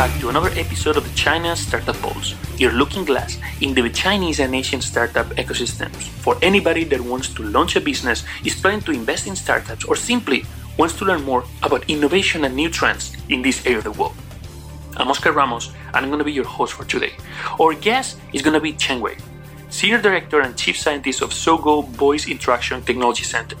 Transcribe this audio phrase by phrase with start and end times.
[0.00, 4.40] back to another episode of the China Startup Pulse, your looking glass into the Chinese
[4.40, 8.92] and Asian startup ecosystems for anybody that wants to launch a business, is planning to
[8.92, 10.46] invest in startups, or simply
[10.78, 14.14] wants to learn more about innovation and new trends in this area of the world.
[14.96, 17.12] I'm Oscar Ramos, and I'm going to be your host for today.
[17.60, 19.18] Our guest is going to be Chen Wei,
[19.68, 23.56] Senior Director and Chief Scientist of Sogou Voice Interaction Technology Center.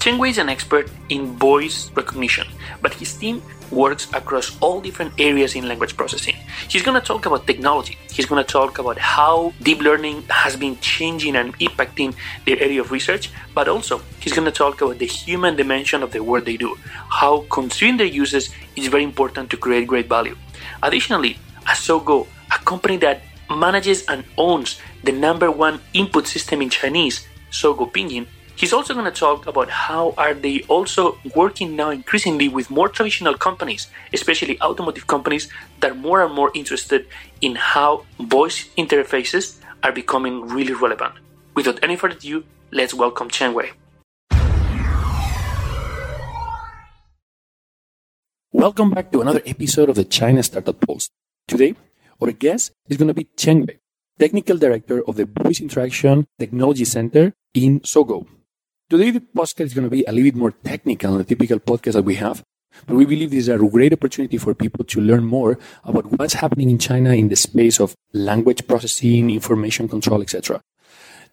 [0.00, 2.46] Chen Wei is an expert in voice recognition,
[2.80, 6.36] but his team works across all different areas in language processing.
[6.68, 7.98] He's going to talk about technology.
[8.10, 12.14] He's going to talk about how deep learning has been changing and impacting
[12.46, 16.12] their area of research, but also he's going to talk about the human dimension of
[16.12, 16.76] the work they do,
[17.10, 20.36] how considering their users is very important to create great value.
[20.82, 27.26] Additionally, Asogo, a company that manages and owns the number one input system in Chinese,
[27.50, 28.26] Sogou Pinyin,
[28.58, 32.88] He's also going to talk about how are they also working now increasingly with more
[32.88, 35.46] traditional companies, especially automotive companies
[35.78, 37.06] that are more and more interested
[37.40, 41.14] in how voice interfaces are becoming really relevant.
[41.54, 43.70] Without any further ado, let's welcome Chen Wei.
[48.50, 51.10] Welcome back to another episode of the China Startup Pulse.
[51.46, 51.76] Today,
[52.20, 53.78] our guest is going to be Chen Wei,
[54.18, 58.26] Technical Director of the Voice Interaction Technology Center in Sogou,
[58.90, 61.60] Today, the podcast is going to be a little bit more technical than the typical
[61.60, 62.42] podcast that we have.
[62.86, 66.32] But we believe this is a great opportunity for people to learn more about what's
[66.32, 70.62] happening in China in the space of language processing, information control, etc.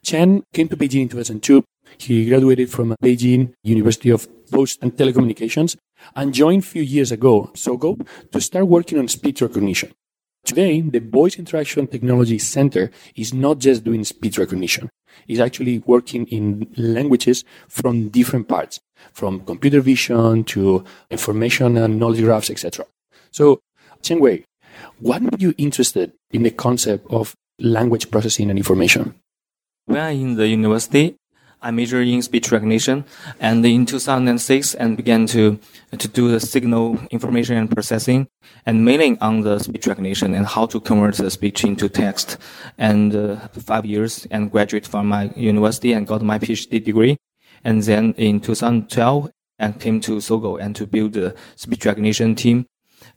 [0.03, 1.63] Chen came to Beijing in 2002.
[1.97, 5.77] He graduated from Beijing University of Post and Telecommunications
[6.13, 9.93] and joined a few years ago Sogou to start working on speech recognition.
[10.43, 14.89] Today, the Voice Interaction Technology Center is not just doing speech recognition.
[15.27, 18.79] It's actually working in languages from different parts,
[19.13, 22.85] from computer vision to information and knowledge graphs, etc.
[23.31, 23.59] So,
[24.01, 24.45] Chen Wei,
[24.99, 29.15] what made you interested in the concept of language processing and information?
[29.85, 31.15] When in the university,
[31.65, 33.05] I majored in speech recognition,
[33.39, 35.59] and in 2006, and began to
[35.97, 38.27] to do the signal information and processing,
[38.67, 42.37] and mainly on the speech recognition and how to convert the speech into text.
[42.77, 47.17] And uh, five years, and graduate from my university and got my PhD degree.
[47.63, 52.67] And then in 2012, and came to Sogou and to build the speech recognition team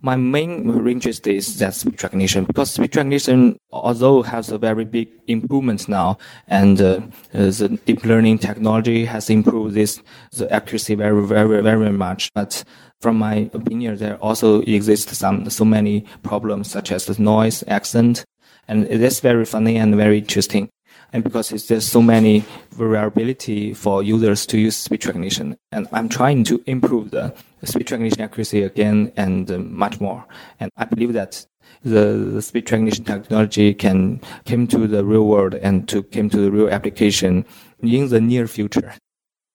[0.01, 5.09] my main interest is that speech recognition because speech recognition, although has a very big
[5.27, 7.01] improvement now, and uh,
[7.33, 12.65] the deep learning technology has improved this the accuracy very very very much, but
[13.01, 18.25] from my opinion, there also exists some so many problems such as the noise, accent,
[18.67, 20.69] and it is very funny and very interesting
[21.13, 25.57] and because there's so many variability for users to use speech recognition.
[25.73, 30.27] And I'm trying to improve the speech recognition accuracy again and uh, much more.
[30.61, 31.47] And I believe that
[31.83, 36.39] the, the, speech recognition technology can come to the real world and to come to
[36.39, 37.45] the real application
[37.83, 38.95] in the near future.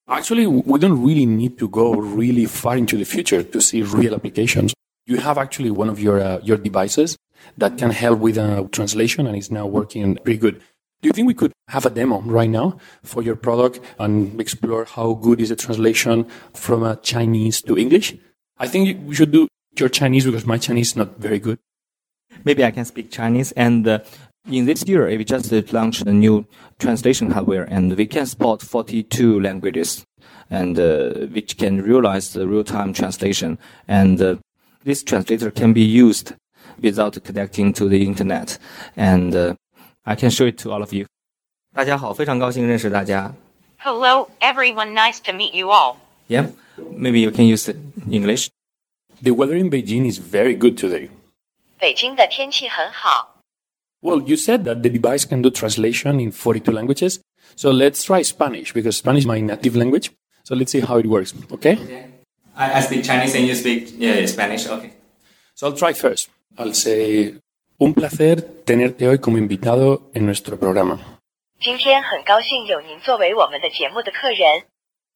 [0.08, 4.14] Actually, we don't really need to go really far into the future to see real
[4.14, 4.74] applications.
[5.06, 7.18] You have actually one of your uh, your devices
[7.58, 10.62] that can help with a translation and is now working pretty good.
[11.04, 14.86] Do you think we could have a demo right now for your product and explore
[14.86, 18.16] how good is the translation from a Chinese to English?
[18.58, 21.60] I think we should do your Chinese because my Chinese is not very good.
[22.46, 23.52] Maybe I can speak Chinese.
[23.52, 24.00] And uh,
[24.50, 26.46] in this year, we just launched a new
[26.80, 30.06] translation hardware, and we can support 42 languages,
[30.50, 33.60] and uh, which can realize the real-time translation.
[33.90, 34.36] And uh,
[34.86, 36.32] this translator can be used
[36.82, 38.58] without connecting to the internet.
[38.96, 39.56] And uh,
[40.05, 41.07] I can show it to all of you.
[41.75, 43.35] 大家好，非常高兴认识大家。
[43.79, 44.93] Hello, everyone.
[44.95, 45.97] Nice to meet you all.
[46.29, 47.73] Yeah, maybe you can use
[48.11, 48.49] English.
[49.23, 51.09] The weather in Beijing is very good today.
[51.79, 53.37] 北京的天气很好。
[54.01, 57.21] Well, you said that the device can do translation in 42 languages.
[57.57, 60.11] So let's try Spanish because Spanish is my native language.
[60.45, 61.35] So let's see how it works.
[61.51, 61.75] Okay?
[61.77, 62.07] okay.
[62.57, 64.67] I, I speak Chinese and you speak yeah, Spanish.
[64.67, 64.93] Okay.
[65.55, 66.29] So I'll try first.
[66.57, 67.35] I'll say
[67.83, 71.21] Un placer tenerte hoy como invitado en nuestro programa.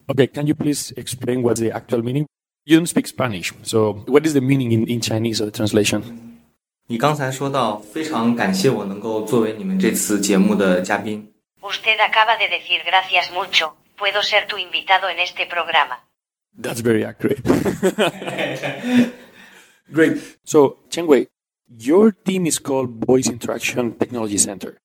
[0.09, 2.27] Okay, can you please explain what's the actual meaning?
[2.65, 6.33] You don't speak Spanish, so what is the meaning in, in Chinese of the translation?
[6.89, 11.33] 你刚才说到非常感谢我能够作为你们这次节目的嘉宾。
[11.61, 13.73] Usted acaba de decir gracias mucho.
[13.97, 16.01] Puedo ser tu invitado en este programa.
[16.61, 17.41] That's very accurate.
[19.93, 20.19] Great.
[20.45, 21.29] So, Chen Wei,
[21.76, 24.78] your team is called Voice Interaction Technology Center.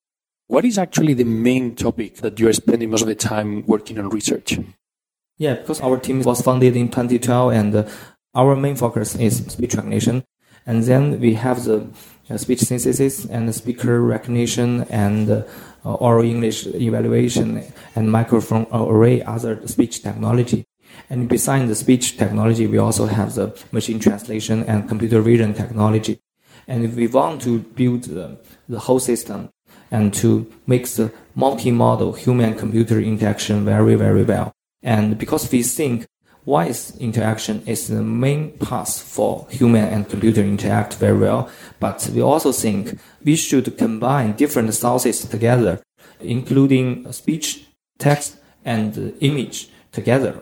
[0.49, 3.99] What is actually the main topic that you are spending most of the time working
[3.99, 4.59] on research?
[5.39, 7.89] Yeah, because our team was founded in 2012 and uh,
[8.35, 10.25] our main focus is speech recognition.
[10.67, 11.89] And then we have the
[12.29, 15.45] uh, speech synthesis and the speaker recognition and uh,
[15.85, 17.65] oral English evaluation
[17.97, 20.65] and microphone array other speech technology.
[21.09, 26.21] And besides the speech technology, we also have the machine translation and computer vision technology.
[26.67, 28.39] And if we want to build the,
[28.69, 29.51] the whole system
[29.91, 34.53] and to make the multimodal human-computer interaction very, very well.
[34.83, 36.07] And because we think
[36.45, 41.49] voice interaction is the main path for human and computer interact very well,
[41.79, 45.83] but we also think we should combine different sources together,
[46.21, 47.67] including speech,
[47.99, 50.41] text, and image together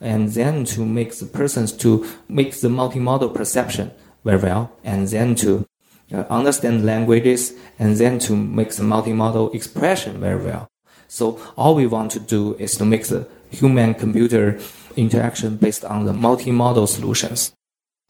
[0.00, 3.90] and then to make the persons to make the multimodal perception
[4.24, 5.66] very well, and then to
[6.12, 10.68] uh, understand languages, and then to make the multimodal expression very well.
[11.08, 14.58] So all we want to do is to make the human-computer
[14.96, 17.52] interaction based on the multimodal solutions.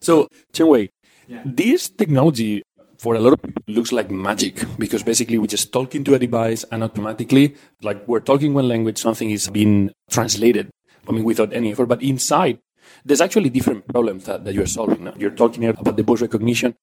[0.00, 0.90] So, Chen Wei,
[1.28, 1.42] yeah.
[1.44, 2.62] this technology
[2.98, 6.18] for a lot of people looks like magic because basically we just talk into a
[6.18, 10.70] device and automatically, like we're talking one language, something is being translated
[11.08, 11.86] I mean, without any effort.
[11.86, 12.58] But inside,
[13.04, 15.04] there's actually different problems that, that you're solving.
[15.04, 15.14] Now.
[15.16, 16.74] You're talking about the voice recognition.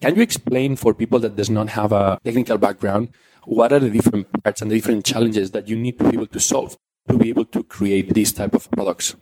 [0.00, 3.08] Can you explain for people that does not have a technical background,
[3.44, 6.26] what are the different parts and the different challenges that you need to be able
[6.26, 6.76] to solve
[7.08, 9.16] to be able to create these type of products?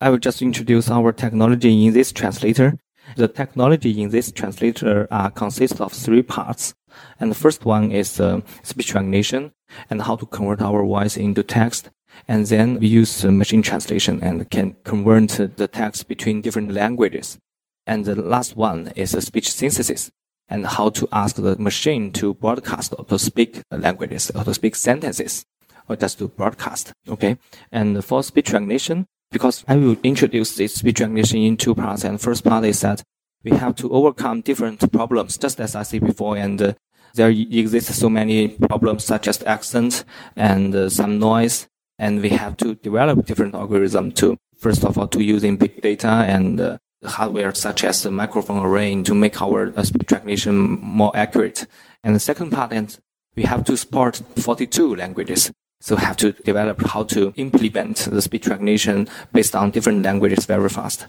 [0.00, 2.78] I will just introduce our technology in this translator.
[3.16, 6.74] The technology in this translator uh, consists of three parts.
[7.18, 9.52] And the first one is uh, speech recognition
[9.90, 11.90] and how to convert our voice into text.
[12.26, 17.38] And then we use machine translation and can convert the text between different languages.
[17.86, 20.10] And the last one is a speech synthesis
[20.48, 24.74] and how to ask the machine to broadcast or to speak languages or to speak
[24.74, 25.44] sentences
[25.88, 26.92] or just to broadcast.
[27.08, 27.38] Okay.
[27.72, 32.04] And for speech recognition, because I will introduce this speech recognition in two parts.
[32.04, 33.02] And first part is that
[33.44, 36.36] we have to overcome different problems, just as I said before.
[36.36, 36.72] And uh,
[37.14, 40.04] there exist so many problems such as accent
[40.36, 41.68] and uh, some noise
[41.98, 46.08] and we have to develop different algorithms to, first of all, to using big data
[46.08, 51.12] and uh, hardware such as the microphone array to make our uh, speech recognition more
[51.14, 51.66] accurate.
[52.04, 53.00] And the second part is
[53.36, 55.50] we have to support 42 languages.
[55.80, 60.68] So have to develop how to implement the speech recognition based on different languages very
[60.68, 61.06] fast,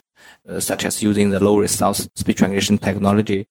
[0.48, 3.48] uh, such as using the low result speech recognition technology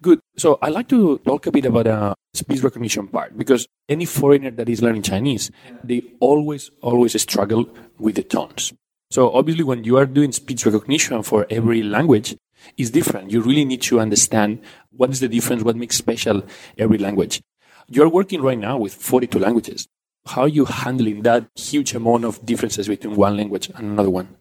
[0.00, 0.20] Good.
[0.36, 4.04] So I like to talk a bit about the uh, speech recognition part because any
[4.04, 5.50] foreigner that is learning Chinese,
[5.82, 7.68] they always, always struggle
[7.98, 8.72] with the tones.
[9.10, 12.36] So obviously when you are doing speech recognition for every language,
[12.76, 13.30] it's different.
[13.30, 14.60] You really need to understand
[14.90, 16.44] what is the difference, what makes special
[16.76, 17.40] every language.
[17.88, 19.86] You're working right now with 42 languages.
[20.26, 24.36] How are you handling that huge amount of differences between one language and another one?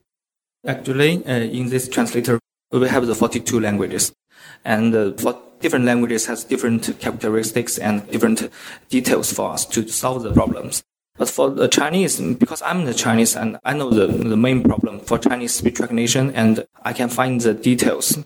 [0.65, 2.39] Actually, uh, in this translator,
[2.71, 4.13] we have the 42 languages.
[4.65, 8.49] And uh, for different languages has different characteristics and different
[8.89, 10.83] details for us to solve the problems.
[11.17, 14.99] But for the Chinese, because I'm the Chinese and I know the, the main problem
[14.99, 18.17] for Chinese speech recognition and I can find the details.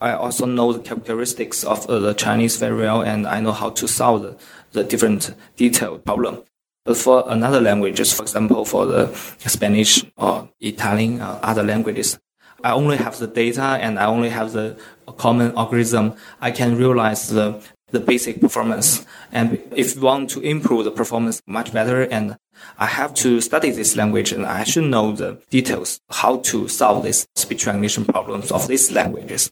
[0.00, 3.70] I also know the characteristics of uh, the Chinese very well and I know how
[3.70, 4.36] to solve the,
[4.72, 6.44] the different detailed problem.
[6.84, 12.16] But for another languages, for example, for the Spanish or Italian or other languages,
[12.66, 14.76] I only have the data and I only have the
[15.18, 16.14] common algorithm.
[16.40, 19.06] I can realize the, the basic performance.
[19.30, 22.36] And if you want to improve the performance much better, and
[22.76, 27.04] I have to study this language and I should know the details, how to solve
[27.04, 29.48] these speech recognition problems of these languages.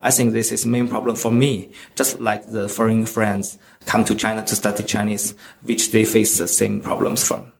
[0.00, 4.06] I think this is the main problem for me, just like the foreign friends come
[4.06, 7.52] to China to study Chinese, which they face the same problems from.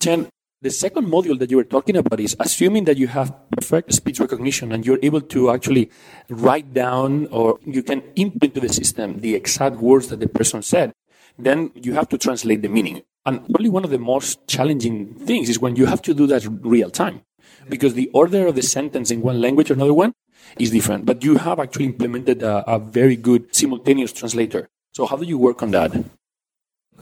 [0.00, 0.28] Chen,
[0.64, 4.18] the second module that you were talking about is assuming that you have perfect speech
[4.18, 5.90] recognition and you're able to actually
[6.30, 10.62] write down or you can input into the system the exact words that the person
[10.62, 10.94] said,
[11.38, 13.02] then you have to translate the meaning.
[13.26, 16.48] And probably one of the most challenging things is when you have to do that
[16.62, 17.20] real time
[17.68, 20.14] because the order of the sentence in one language or another one
[20.58, 21.04] is different.
[21.04, 24.70] But you have actually implemented a, a very good simultaneous translator.
[24.94, 25.92] So how do you work on that?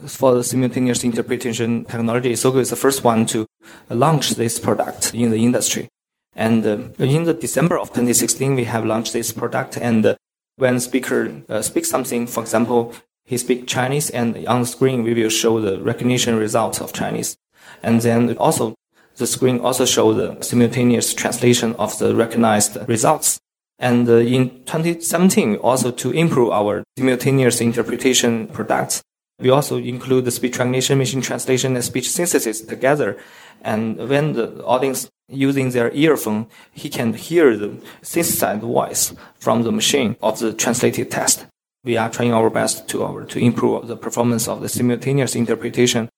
[0.07, 3.45] For the simultaneous interpretation technology, Sogou is the first one to
[3.89, 5.89] launch this product in the industry.
[6.35, 9.77] And uh, in the December of 2016, we have launched this product.
[9.77, 10.15] And uh,
[10.57, 12.93] when speaker uh, speaks something, for example,
[13.25, 17.37] he speaks Chinese, and on the screen we will show the recognition results of Chinese.
[17.81, 18.75] And then also
[19.17, 23.39] the screen also show the simultaneous translation of the recognized results.
[23.79, 29.01] And uh, in 2017, also to improve our simultaneous interpretation products,
[29.39, 33.17] we also include the speech recognition, machine translation, and speech synthesis together.
[33.61, 39.71] And when the audience using their earphone, he can hear the synthesized voice from the
[39.71, 41.45] machine of the translated text.
[41.83, 46.09] We are trying our best to, our, to improve the performance of the simultaneous interpretation.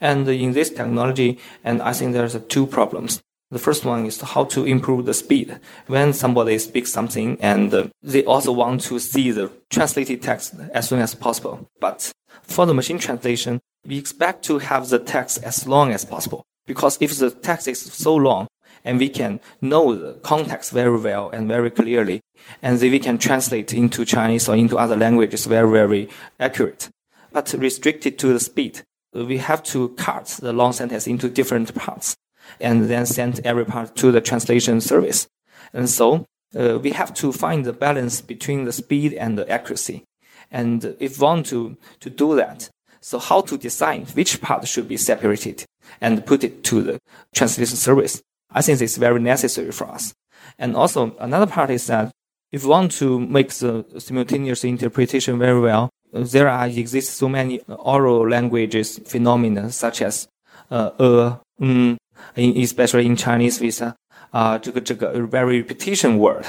[0.00, 3.22] And in this technology, and I think there's two problems.
[3.50, 5.60] The first one is how to improve the speed.
[5.86, 11.00] When somebody speaks something and they also want to see the translated text as soon
[11.00, 11.68] as possible.
[11.80, 12.10] But
[12.42, 16.44] for the machine translation, we expect to have the text as long as possible.
[16.66, 18.48] Because if the text is so long
[18.82, 22.22] and we can know the context very well and very clearly,
[22.62, 26.08] and then we can translate into Chinese or into other languages very, very
[26.40, 26.88] accurate.
[27.32, 28.82] But restricted to the speed,
[29.12, 32.16] we have to cut the long sentence into different parts
[32.60, 35.28] and then send every part to the translation service.
[35.72, 40.04] And so uh, we have to find the balance between the speed and the accuracy.
[40.50, 42.70] And if want to, to do that,
[43.00, 45.64] so how to decide which part should be separated
[46.00, 46.98] and put it to the
[47.34, 48.22] translation service?
[48.50, 50.14] I think it's very necessary for us.
[50.58, 52.12] And also another part is that
[52.52, 57.60] if we want to make the simultaneous interpretation very well, there are exist so many
[57.68, 60.28] oral languages phenomena such as
[60.70, 61.96] uh, uh, mm,
[62.35, 63.81] in, especially in Chinese with
[64.33, 66.45] uh, 这个这个 very repetition word.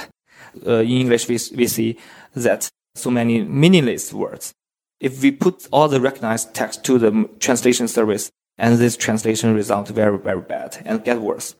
[0.65, 1.97] Uh, in English, we, we see
[2.35, 4.53] that so many meaningless words.
[4.99, 9.87] If we put all the recognized text to the translation service, and this translation result
[9.89, 11.55] very, very bad and get worse.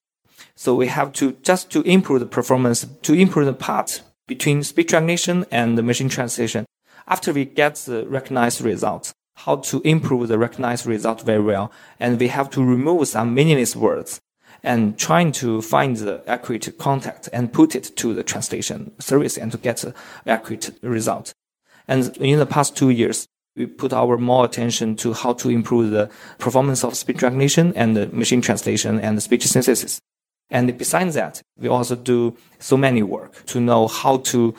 [0.55, 4.93] So we have to just to improve the performance, to improve the part between speech
[4.93, 6.65] recognition and the machine translation.
[7.07, 12.18] After we get the recognized results, how to improve the recognized result very well, and
[12.18, 14.20] we have to remove some meaningless words
[14.62, 19.52] and trying to find the accurate context and put it to the translation service and
[19.52, 19.94] to get the
[20.26, 21.32] accurate result.
[21.86, 25.90] And in the past two years, we put our more attention to how to improve
[25.90, 30.00] the performance of speech recognition and the machine translation and the speech synthesis.
[30.50, 34.54] And besides that, we also do so many work to know how to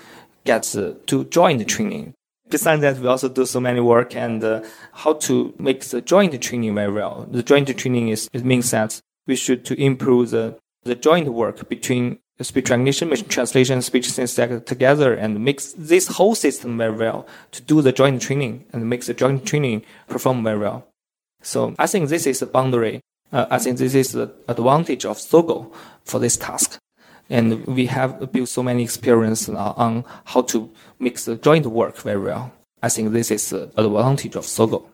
[0.45, 2.13] get to join the training.
[2.49, 4.63] Besides that, we also do so many work and uh,
[4.93, 7.27] how to make the joint training very well.
[7.29, 11.67] The joint training is, it means that we should to improve the, the joint work
[11.67, 17.27] between speech recognition, machine translation, speech synthesis together and makes this whole system very well
[17.51, 20.87] to do the joint training and makes the joint training perform very well.
[21.41, 23.01] So I think this is the boundary.
[23.31, 25.73] Uh, I think this is the advantage of Sogou
[26.05, 26.79] for this task.
[27.29, 30.69] And we have built so many experience on how to
[30.99, 32.53] make the joint work very well.
[32.81, 34.85] I think this is the advantage of Sogou.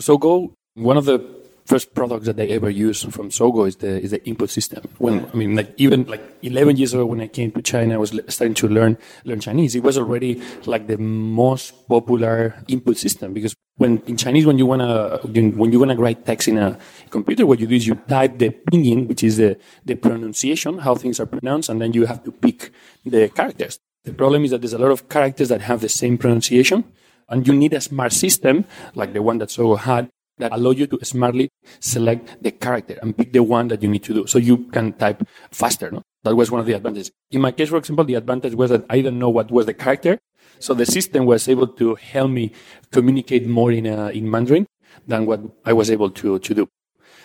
[0.00, 1.24] Sogou, one of the
[1.66, 4.88] first products that they ever used from Sogou is the is the input system.
[4.98, 7.98] When I mean, like even like 11 years ago when I came to China, I
[7.98, 9.74] was starting to learn learn Chinese.
[9.74, 14.66] It was already like the most popular input system because when in Chinese, when you
[14.66, 16.78] wanna when you wanna write text in a
[17.10, 20.94] computer, what you do is you type the pinyin, which is the the pronunciation, how
[20.94, 22.72] things are pronounced, and then you have to pick
[23.04, 23.78] the characters.
[24.04, 26.84] The problem is that there's a lot of characters that have the same pronunciation,
[27.28, 28.64] and you need a smart system
[28.94, 31.48] like the one that Sogou had that allow you to smartly
[31.80, 34.26] select the character and pick the one that you need to do.
[34.26, 35.90] So you can type faster.
[35.90, 36.02] No?
[36.24, 37.10] That was one of the advantages.
[37.30, 39.74] In my case, for example, the advantage was that I didn't know what was the
[39.74, 40.18] character.
[40.58, 42.52] So the system was able to help me
[42.90, 44.66] communicate more in, uh, in Mandarin
[45.06, 46.68] than what I was able to, to do.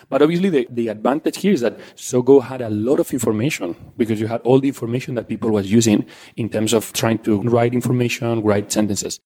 [0.08, 4.20] But obviously the, the advantage here is that Sogou had a lot of information because
[4.20, 6.04] you had all the information that people was using
[6.36, 9.20] in terms of trying to write information, write sentences.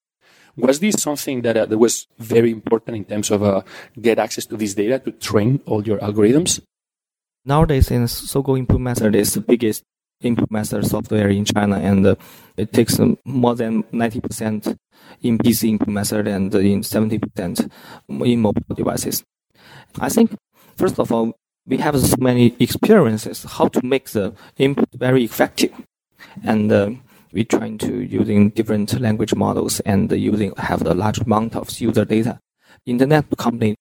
[0.56, 3.62] Was this something that, uh, that was very important in terms of uh,
[4.00, 6.60] get access to this data to train all your algorithms?
[7.44, 9.84] Nowadays, in Sogou input method is the biggest
[10.20, 12.14] input method software in China, and uh,
[12.56, 14.76] it takes um, more than 90%
[15.22, 17.70] in PC method and in 70%
[18.08, 19.24] in mobile devices.
[20.00, 20.36] I think,
[20.76, 21.34] first of all,
[21.66, 25.72] we have so many experiences how to make the input very effective.
[26.44, 26.90] And uh,
[27.32, 32.04] we trying to using different language models and using have a large amount of user
[32.04, 32.38] data.
[32.86, 33.74] Internet company,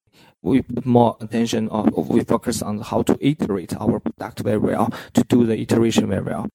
[0.45, 4.93] we put more attention on, we focus on how to iterate our product very well,
[5.13, 6.47] to do the iteration very well.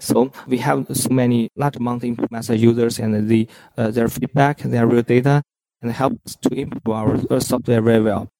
[0.00, 4.58] So we have so many large amount of master users and the, uh, their feedback,
[4.60, 5.42] their real data,
[5.82, 8.30] and help us to improve our uh, software very well.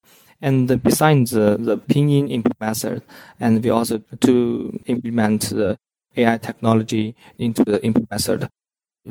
[0.41, 3.03] And besides the, the pinyin input method,
[3.39, 5.77] and we also to implement the
[6.15, 8.47] AI technology into the input method.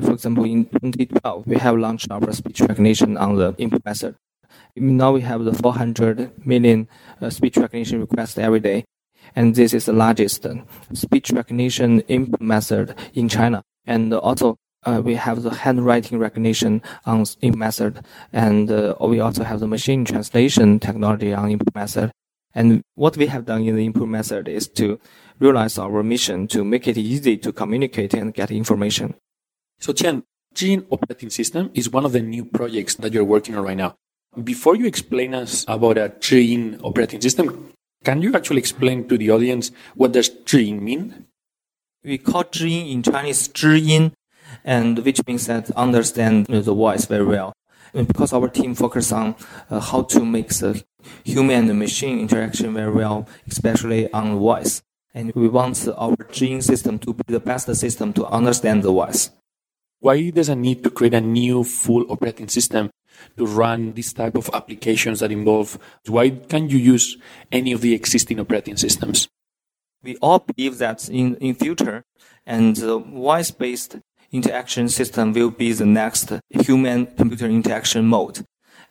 [0.01, 4.17] For example, in 2012, we have launched our speech recognition on the input method.
[4.81, 6.89] Now we have the 400 million
[7.21, 8.85] uh, speech recognition requests every day.
[9.37, 10.47] And this is the largest
[10.95, 13.63] speech recognition input method in China.
[13.87, 18.05] And also, uh, we have the handwriting recognition on input method.
[18.33, 22.11] And uh, we also have the machine translation technology on input method.
[22.55, 24.99] And what we have done in the input method is to
[25.39, 29.15] realize our mission to make it easy to communicate and get information.
[29.79, 33.65] So Chen, Zhiying operating system is one of the new projects that you're working on
[33.65, 33.95] right now.
[34.45, 37.73] Before you explain us about a Zhiying operating system,
[38.05, 41.27] can you actually explain to the audience what does Zhiying mean?
[42.05, 44.13] We call Zhiying in Chinese Zhiyin,
[44.65, 47.53] and which means that understand the voice very well.
[47.93, 49.35] And because our team focus on
[49.71, 50.85] uh, how to make the
[51.25, 54.83] human and machine interaction very well, especially on voice.
[55.15, 59.31] And we want our Zhiying system to be the best system to understand the voice.
[59.99, 62.91] Why does a need to create a new full operating system
[63.37, 65.79] to run this type of applications that involve?
[66.07, 67.17] Why can't you use
[67.51, 69.29] any of the existing operating systems?
[70.03, 72.05] We all believe that in, in future,
[72.47, 73.97] and the voice-based
[74.33, 78.45] interaction system will be the next human-computer interaction mode.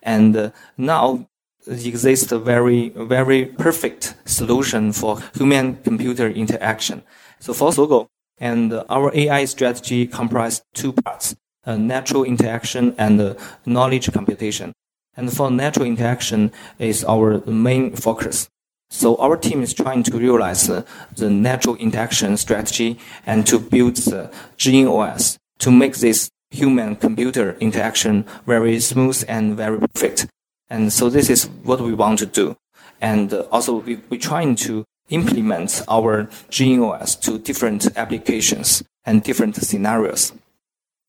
[0.03, 1.27] And uh, now
[1.67, 7.03] exists a very, very perfect solution for human-computer interaction.
[7.39, 8.07] So for Sogou,
[8.39, 11.35] and our AI strategy comprised two parts,
[11.75, 13.33] natural interaction and uh,
[13.65, 14.73] knowledge computation.
[15.15, 18.47] And for natural interaction is our main focus.
[18.89, 20.83] So our team is trying to realize uh,
[21.15, 27.57] the natural interaction strategy and to build the Zhiying OS to make this human computer
[27.59, 30.27] interaction very smooth and very perfect.
[30.69, 32.55] And so this is what we want to do.
[33.01, 39.55] And uh, also we, we're trying to implement our GeneOS to different applications and different
[39.55, 40.33] scenarios.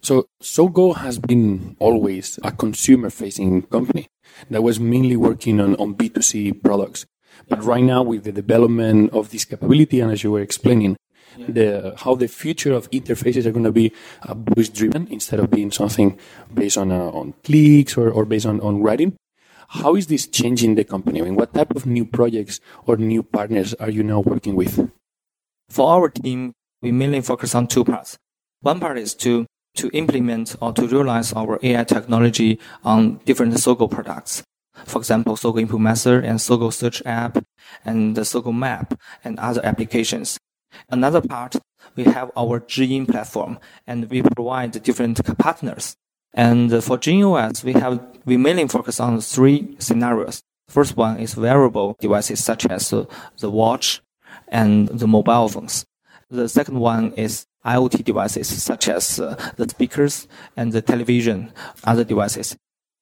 [0.01, 4.09] So Sogou has been always a consumer facing company
[4.51, 7.07] that was mainly working on, on B2C products.
[7.49, 10.97] But right now with the development of this capability and as you were explaining,
[11.37, 15.51] the, how the future of interfaces are going to be uh, voice driven instead of
[15.51, 16.19] being something
[16.53, 19.17] based on, uh, on clicks or, or based on, on writing.
[19.69, 21.21] How is this changing the company?
[21.21, 24.91] I mean, what type of new projects or new partners are you now working with?
[25.69, 28.17] For our team, we mainly focus on two parts.
[28.63, 29.47] One part is to
[29.79, 34.43] to implement or to realize our AI technology on different Sogou products.
[34.85, 37.45] For example, Sogou Method and Sogou Search App
[37.85, 40.39] and the Sogou Map and other applications.
[40.91, 41.57] Another part,
[41.97, 45.97] we have our Zhiying platform and we provide different partners
[46.35, 50.43] and for GeneOS, we have we mainly focus on three scenarios.
[50.69, 54.03] First one is wearable devices such as the watch
[54.49, 55.87] and the mobile phones.
[56.31, 61.53] The second one is IoT devices such as uh, the speakers and the television,
[61.85, 62.57] other devices.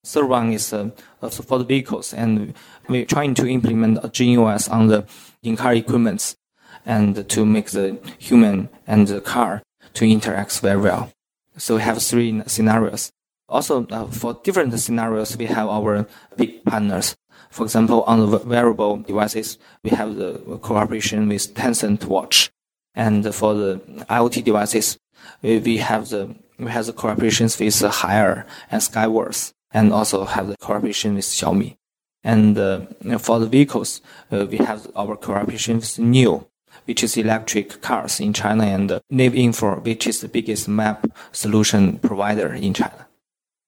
[0.04, 0.90] Third one is uh,
[1.20, 2.54] for the vehicles, and
[2.88, 5.04] we're trying to implement a GeneOS on the
[5.42, 6.36] in-car equipments
[6.84, 9.62] and to make the human and the car
[9.94, 11.10] to interact very well.
[11.56, 13.10] So we have three scenarios.
[13.48, 17.16] Also, uh, for different scenarios, we have our big partners.
[17.50, 22.50] For example, on the wearable devices, we have the cooperation with Tencent Watch.
[22.96, 24.98] And for the IoT devices,
[25.42, 30.56] we have the we have the cooperations with Haier and Skyworth, and also have the
[30.56, 31.76] cooperation with Xiaomi.
[32.24, 32.86] And uh,
[33.18, 34.00] for the vehicles,
[34.32, 36.46] uh, we have our cooperation with NIO,
[36.86, 42.52] which is electric cars in China, and NavInfo, which is the biggest map solution provider
[42.52, 43.06] in China.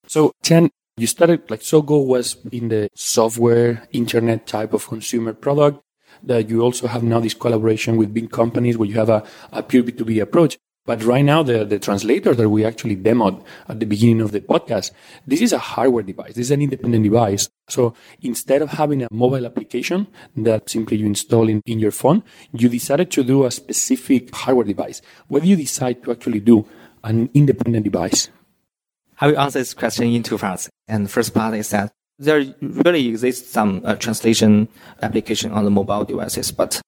[0.06, 5.80] So, Chen, you started like Sogou was in the software internet type of consumer product.
[6.22, 9.62] That you also have now this collaboration with big companies where you have a, a
[9.62, 10.58] pure B2B approach.
[10.88, 14.40] But right now, the, the translator that we actually demoed at the beginning of the
[14.40, 14.92] podcast,
[15.26, 16.28] this is a hardware device.
[16.28, 17.50] This is an independent device.
[17.68, 22.24] So instead of having a mobile application that simply you install in, in your phone,
[22.52, 25.02] you decided to do a specific hardware device.
[25.30, 26.66] Do you decide to actually do
[27.04, 28.30] an independent device?
[29.20, 30.70] I will answer this question in two parts.
[30.86, 34.68] And the first part is that there really exists some uh, translation
[35.02, 36.80] application on the mobile devices, but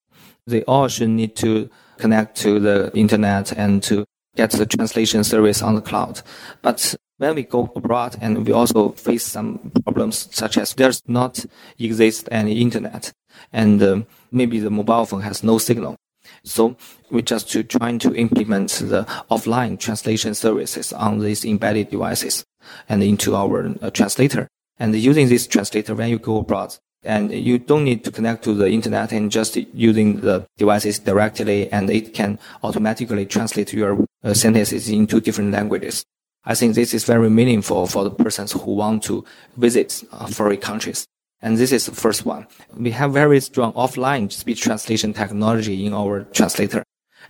[0.47, 4.05] they all should need to connect to the internet and to
[4.37, 6.23] get the translation service on the cloud.
[6.62, 11.45] But when we go abroad and we also face some problems such as there's not
[11.79, 13.12] exist any internet
[13.53, 14.01] and uh,
[14.33, 15.97] maybe the mobile phone has no signal.
[16.45, 16.77] So
[17.11, 22.45] we just to trying to implement the offline translation services on these embedded devices
[22.88, 24.49] and into our uh, translator.
[24.81, 28.55] And using this translator when you go abroad, and you don't need to connect to
[28.55, 34.35] the internet and just using the devices directly, and it can automatically translate your uh,
[34.35, 36.05] sentences into different languages.
[36.45, 39.25] I think this is very meaningful for the persons who want to
[39.57, 41.07] visit uh, foreign countries.
[41.43, 42.47] And this is the first one.
[42.75, 46.83] We have very strong offline speech translation technology in our translator.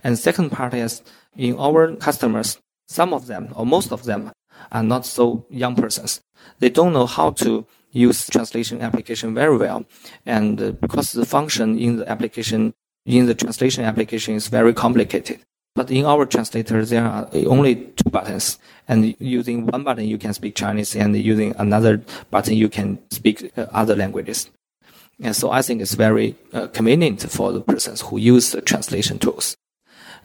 [0.03, 1.01] And second part is
[1.37, 4.31] in our customers, some of them or most of them
[4.71, 6.21] are not so young persons.
[6.59, 9.85] They don't know how to use translation application very well.
[10.25, 12.73] And uh, because the function in the application,
[13.05, 15.39] in the translation application is very complicated.
[15.73, 18.59] But in our translator, there are only two buttons.
[18.87, 23.51] And using one button, you can speak Chinese, and using another button, you can speak
[23.57, 24.49] uh, other languages.
[25.21, 29.19] And so I think it's very uh, convenient for the persons who use the translation
[29.19, 29.55] tools.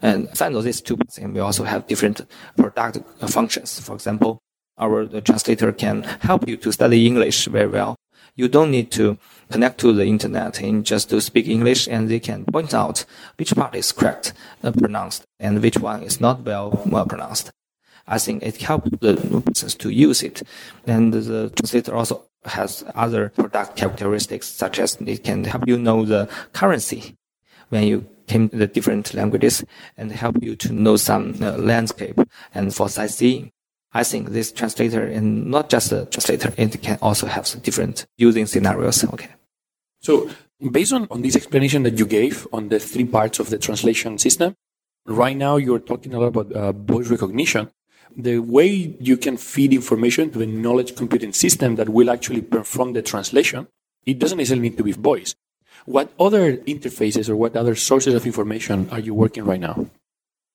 [0.02, 2.22] And aside these two buttons, we also have different
[2.56, 2.98] product
[3.28, 3.78] functions.
[3.78, 4.40] For example,
[4.78, 7.96] our translator can help you to study English very well.
[8.34, 9.18] You don't need to
[9.50, 13.04] connect to the internet and just to speak English and they can point out
[13.38, 17.50] which part is correct uh, pronounced and which one is not well, well pronounced.
[18.06, 20.42] I think it helps the business to use it.
[20.86, 26.04] And the translator also has other product characteristics such as it can help you know
[26.04, 27.16] the currency
[27.70, 29.64] when you came to the different languages
[29.96, 32.18] and help you to know some uh, landscape
[32.54, 33.50] and for sightseeing.
[33.96, 38.04] I think this translator and not just a translator, it can also have some different
[38.18, 39.02] using scenarios.
[39.04, 39.30] Okay.
[40.02, 40.28] So
[40.70, 44.18] based on, on this explanation that you gave on the three parts of the translation
[44.18, 44.54] system,
[45.06, 47.70] right now you're talking a lot about uh, voice recognition.
[48.14, 48.68] The way
[49.00, 53.66] you can feed information to the knowledge computing system that will actually perform the translation,
[54.04, 55.34] it doesn't necessarily need to be voice.
[55.86, 59.86] What other interfaces or what other sources of information are you working right now?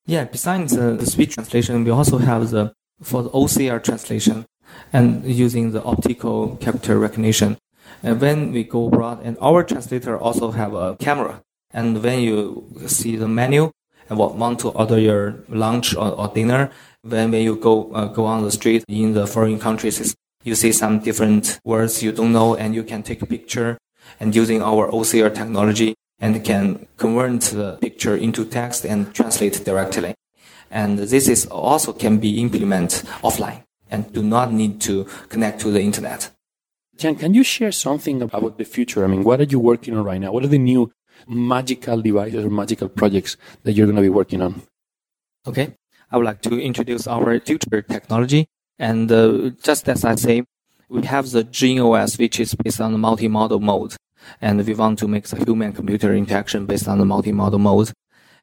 [0.06, 4.46] Yeah, besides uh, the speech translation, we also have the for the OCR translation
[4.94, 7.58] and using the optical character recognition.
[8.04, 11.42] And when we go abroad, and our translator also have a camera.
[11.72, 13.72] And when you see the menu
[14.10, 16.72] and want to order your lunch or, or dinner,
[17.04, 20.72] when, when you go uh, go on the street in the foreign countries, you see
[20.72, 23.78] some different words you don't know, and you can take a picture.
[24.20, 30.14] And using our OCR technology, and can convert the picture into text and translate directly.
[30.72, 35.72] And this is also can be implemented offline and do not need to connect to
[35.72, 36.32] the internet.
[36.98, 39.04] Chen, can you share something about the future?
[39.04, 40.32] I mean, what are you working on right now?
[40.32, 40.92] What are the new
[41.28, 44.62] magical devices or magical projects that you're going to be working on?
[45.46, 45.76] Okay.
[46.10, 48.48] I would like to introduce our future technology.
[48.80, 50.44] And uh, just as I say,
[50.90, 53.96] we have the GenOS, which is based on the multimodal mode.
[54.42, 57.92] And we want to make the human computer interaction based on the multimodal mode.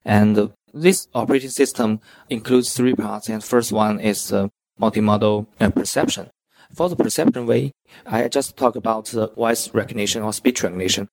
[0.04, 4.48] And this operating system includes three parts, and first one is uh,
[4.80, 6.30] multimodal uh, perception.
[6.74, 7.72] For the perception way,
[8.06, 11.08] I just talk about the voice recognition or speech recognition.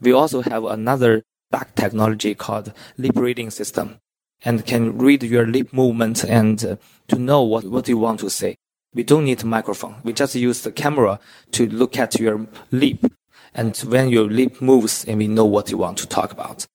[0.00, 4.00] We also have another dark technology called lip reading system,
[4.44, 6.76] and can read your lip movement and uh,
[7.08, 8.56] to know what, what you want to say.
[8.94, 9.96] We don't need a microphone.
[10.02, 11.20] We just use the camera
[11.52, 13.12] to look at your lip.
[13.54, 16.66] And when your lip moves, and we know what you want to talk about.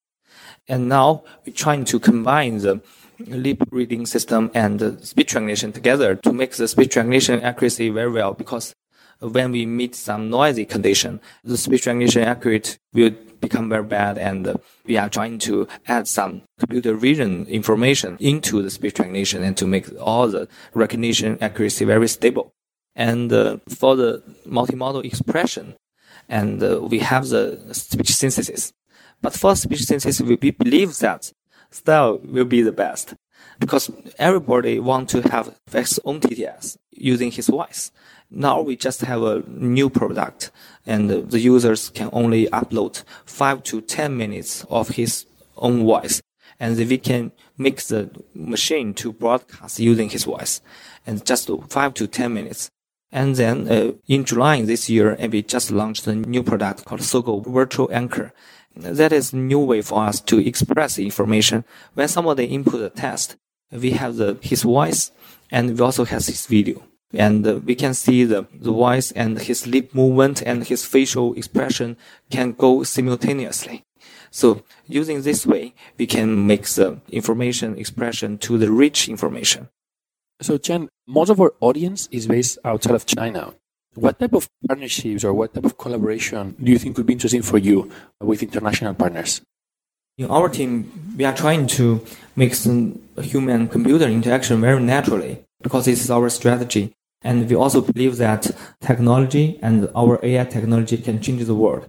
[0.67, 2.81] And now we're trying to combine the
[3.19, 8.33] lip reading system and speech recognition together to make the speech recognition accuracy very well
[8.33, 8.73] because
[9.19, 14.57] when we meet some noisy condition, the speech recognition accurate will become very bad and
[14.85, 19.67] we are trying to add some computer vision information into the speech recognition and to
[19.67, 22.53] make all the recognition accuracy very stable.
[22.95, 25.75] And uh, for the multimodal expression,
[26.29, 28.71] and uh, we have the speech synthesis.
[29.23, 31.31] But for speech synthesis, we believe that
[31.71, 33.15] style will be the best
[33.57, 37.91] because everybody want to have his own TTS using his voice.
[38.29, 40.51] Now we just have a new product
[40.85, 46.21] and the users can only upload five to 10 minutes of his own voice.
[46.59, 50.59] And we can make the machine to broadcast using his voice
[51.07, 52.69] and just five to 10 minutes.
[53.11, 57.45] And then uh, in July this year, we just launched a new product called Sogou
[57.45, 58.33] Virtual Anchor
[58.75, 61.63] that is new way for us to express information.
[61.93, 63.35] When somebody input a text,
[63.71, 65.11] we have the, his voice
[65.51, 66.83] and we also have his video.
[67.13, 71.33] And uh, we can see the, the voice and his lip movement and his facial
[71.35, 71.97] expression
[72.31, 73.83] can go simultaneously.
[74.31, 79.69] So using this way, we can make the information expression to the rich information.
[80.41, 83.53] So Chen, most of our audience is based outside of China.
[83.95, 87.43] What type of partnerships or what type of collaboration do you think could be interesting
[87.43, 89.41] for you with international partners?
[90.17, 92.03] In our team, we are trying to
[92.35, 96.93] make human computer interaction very naturally because this is our strategy.
[97.21, 98.49] And we also believe that
[98.81, 101.87] technology and our AI technology can change the world.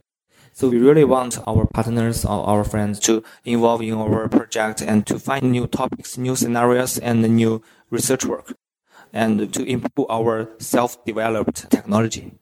[0.52, 5.06] So we really want our partners or our friends to involve in our project and
[5.06, 8.54] to find new topics, new scenarios, and new research work
[9.14, 12.34] and to improve our self-developed technology.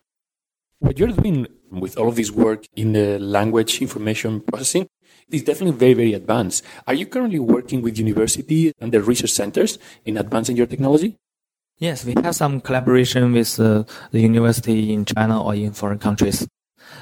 [0.79, 4.89] What you're doing with all of this work in the language information processing
[5.31, 6.65] is definitely very, very advanced.
[6.87, 11.19] Are you currently working with university and the research centers in advancing your technology?
[11.79, 16.49] Yes, we have some collaboration with uh, the university in China or in foreign countries.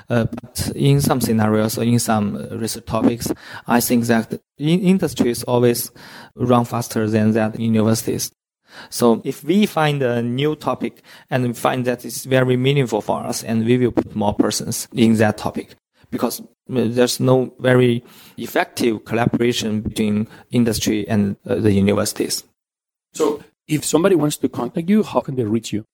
[0.08, 3.32] Uh, but in some scenarios or in some research topics,
[3.66, 5.90] I think that in industries always
[6.34, 8.30] run faster than that universities.
[8.88, 13.22] So if we find a new topic and we find that it's very meaningful for
[13.22, 15.74] us and we will put more persons in that topic
[16.10, 18.04] because uh, there's no very
[18.36, 22.44] effective collaboration between industry and uh, the universities.
[23.12, 25.84] So if somebody wants to contact you, how can they reach you?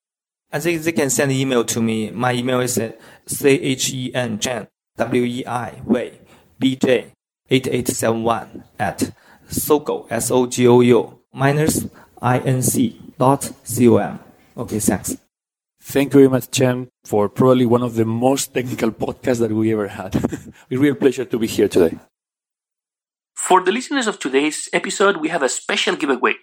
[0.53, 2.11] I think they can send an email to me.
[2.11, 2.81] My email is
[3.27, 6.21] C-H-E-N, Chen, W-E-I, Wei,
[6.59, 7.13] B-J,
[7.51, 9.13] 8871 at
[9.51, 11.87] Sogou, S-O-G-O-U, minus
[12.23, 14.19] I-N-C dot C-O-M.
[14.57, 15.17] Okay, thanks.
[15.81, 19.73] Thank you very much, Chen, for probably one of the most technical podcasts that we
[19.73, 20.15] ever had.
[20.71, 21.97] a real pleasure to be here today.
[23.35, 26.35] For the listeners of today's episode, we have a special giveaway.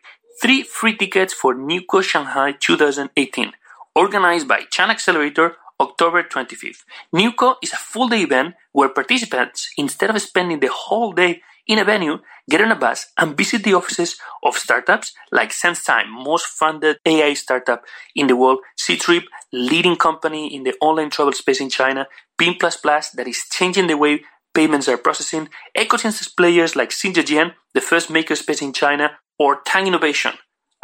[0.41, 3.51] Three free tickets for Newco Shanghai 2018,
[3.95, 6.83] organized by China Accelerator October 25th.
[7.13, 11.79] Newco is a full day event where participants, instead of spending the whole day in
[11.79, 16.45] a venue, get on a bus and visit the offices of startups like SenseTime, most
[16.45, 17.83] funded AI startup
[18.15, 23.25] in the world, Ctrip, leading company in the online travel space in China, Ping++, that
[23.27, 24.23] is changing the way
[24.53, 30.33] payments are processing, ecosystems players like XinCheJian, the first makerspace in China, or Tang Innovation,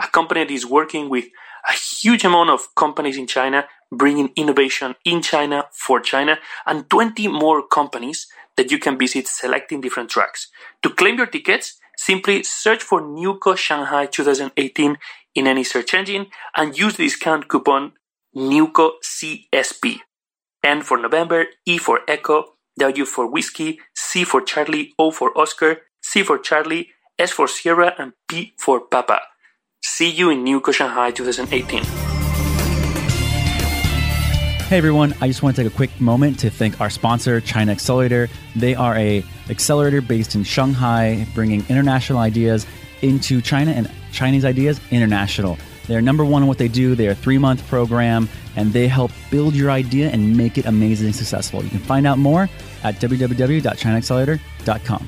[0.01, 1.25] a company that is working with
[1.69, 7.27] a huge amount of companies in China, bringing innovation in China for China, and 20
[7.27, 10.47] more companies that you can visit selecting different tracks.
[10.83, 14.97] To claim your tickets, simply search for Newco Shanghai 2018
[15.35, 17.93] in any search engine and use the discount coupon
[18.35, 19.99] Newco CSP.
[20.63, 25.81] N for November, E for Echo, W for Whiskey, C for Charlie, O for Oscar,
[26.01, 29.21] C for Charlie, S for Sierra, and P for Papa.
[29.81, 32.08] See you in Newco Shanghai 2018.
[34.69, 37.71] Hey everyone, I just want to take a quick moment to thank our sponsor, China
[37.71, 38.29] Accelerator.
[38.55, 42.67] They are a accelerator based in Shanghai, bringing international ideas
[43.01, 45.57] into China and Chinese ideas international.
[45.87, 46.93] They're number one in what they do.
[46.93, 51.13] They're a three month program and they help build your idea and make it amazingly
[51.13, 51.63] successful.
[51.63, 52.47] You can find out more
[52.83, 55.07] at www.chinaaccelerator.com.